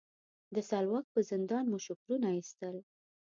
[0.55, 2.75] د سلواک په زندان مو شکرونه ایستل.